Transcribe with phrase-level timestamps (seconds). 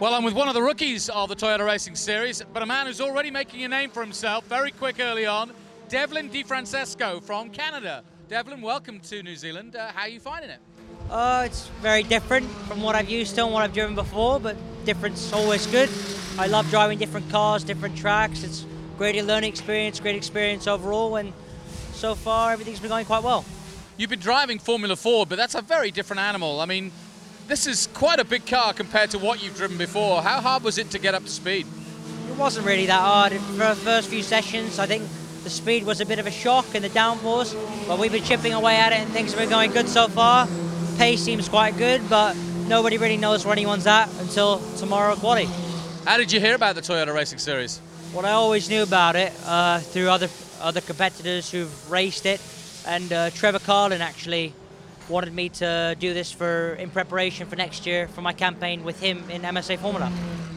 [0.00, 2.88] Well, I'm with one of the rookies of the Toyota Racing Series, but a man
[2.88, 5.52] who's already making a name for himself very quick early on,
[5.88, 8.02] Devlin DeFrancesco from Canada.
[8.28, 9.76] Devlin, welcome to New Zealand.
[9.76, 10.58] Uh, how are you finding it?
[11.08, 14.56] Uh, it's very different from what I've used to and what I've driven before, but
[14.84, 15.88] different's always good.
[16.40, 18.42] I love driving different cars, different tracks.
[18.42, 18.66] It's
[18.98, 21.32] great learning experience, great experience overall, and
[21.92, 23.44] so far everything's been going quite well.
[23.96, 26.60] You've been driving Formula 4, but that's a very different animal.
[26.60, 26.90] I mean,
[27.46, 30.22] this is quite a big car compared to what you've driven before.
[30.22, 31.66] How hard was it to get up to speed?
[32.28, 33.32] It wasn't really that hard.
[33.32, 35.04] For the first few sessions, I think
[35.44, 37.54] the speed was a bit of a shock in the downforce,
[37.86, 40.48] but we've been chipping away at it and things have been going good so far.
[40.96, 42.34] Pace seems quite good, but
[42.66, 45.48] nobody really knows where anyone's at until tomorrow quali.
[46.06, 47.80] How did you hear about the Toyota Racing Series?
[48.14, 50.28] Well, I always knew about it uh, through other
[50.60, 52.40] other competitors who've raced it,
[52.86, 54.54] and uh, Trevor Carlin actually
[55.08, 59.00] wanted me to do this for in preparation for next year for my campaign with
[59.00, 60.10] him in MSA Formula.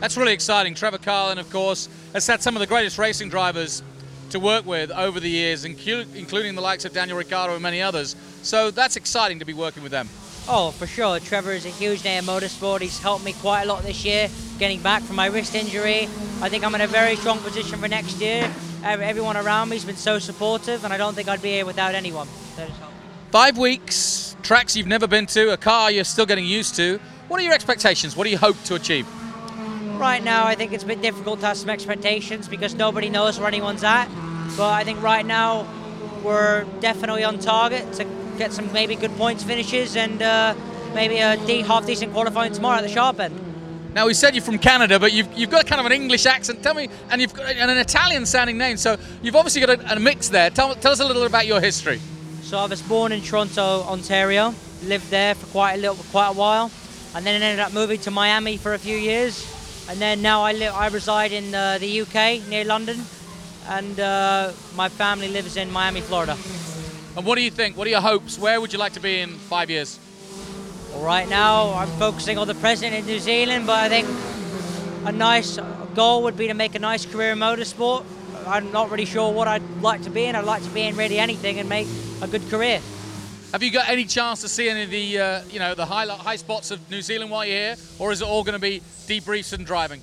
[0.00, 0.74] That's really exciting.
[0.74, 3.82] Trevor Carlin, of course, has had some of the greatest racing drivers
[4.30, 8.16] to work with over the years, including the likes of Daniel Ricciardo and many others.
[8.42, 10.08] So that's exciting to be working with them.
[10.48, 11.20] Oh, for sure.
[11.20, 12.80] Trevor is a huge name in motorsport.
[12.80, 16.08] He's helped me quite a lot this year, getting back from my wrist injury.
[16.40, 18.52] I think I'm in a very strong position for next year.
[18.82, 21.94] Everyone around me has been so supportive, and I don't think I'd be here without
[21.94, 22.26] anyone.
[23.30, 26.98] Five weeks, tracks you've never been to, a car you're still getting used to.
[27.28, 28.16] What are your expectations?
[28.16, 29.06] What do you hope to achieve?
[29.98, 33.38] Right now, I think it's a bit difficult to have some expectations because nobody knows
[33.38, 34.08] where anyone's at.
[34.56, 35.66] But I think right now,
[36.22, 38.04] we're definitely on target to
[38.38, 40.54] get some maybe good points finishes and uh,
[40.94, 43.38] maybe a half decent qualifying tomorrow at the sharp end.
[43.94, 46.62] Now we said you're from Canada, but you've, you've got kind of an English accent.
[46.62, 50.00] Tell me, and you've got an Italian sounding name, so you've obviously got a, a
[50.00, 50.48] mix there.
[50.48, 52.00] Tell, tell us a little bit about your history.
[52.52, 54.54] So I was born in Toronto, Ontario.
[54.84, 56.70] Lived there for quite a little, quite a while,
[57.14, 59.42] and then ended up moving to Miami for a few years,
[59.88, 63.06] and then now I live, I reside in uh, the UK near London,
[63.70, 66.36] and uh, my family lives in Miami, Florida.
[67.16, 67.78] And what do you think?
[67.78, 68.38] What are your hopes?
[68.38, 69.98] Where would you like to be in five years?
[70.90, 74.06] Well, right now, I'm focusing on the president in New Zealand, but I think
[75.06, 75.58] a nice
[75.94, 78.04] goal would be to make a nice career in motorsport.
[78.46, 80.36] I'm not really sure what I'd like to be in.
[80.36, 81.86] I'd like to be in really anything and make
[82.20, 82.80] a good career.
[83.52, 86.06] Have you got any chance to see any of the, uh, you know, the high,
[86.06, 88.80] high spots of New Zealand while you're here, or is it all going to be
[89.06, 90.00] debriefs and driving?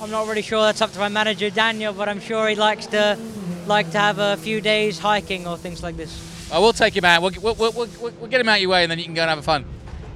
[0.00, 0.62] I'm not really sure.
[0.62, 3.18] That's up to my manager Daniel, but I'm sure he likes to
[3.66, 6.48] like to have a few days hiking or things like this.
[6.52, 7.22] Oh, we'll take him out.
[7.22, 9.22] We'll, we'll, we'll, we'll, get him out of your way, and then you can go
[9.22, 9.64] and have a fun.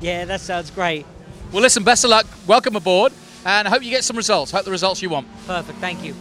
[0.00, 1.04] Yeah, that sounds great.
[1.52, 2.26] Well, listen, best of luck.
[2.46, 3.12] Welcome aboard,
[3.44, 4.52] and I hope you get some results.
[4.52, 5.26] Hope the results you want.
[5.46, 5.78] Perfect.
[5.80, 6.14] Thank you.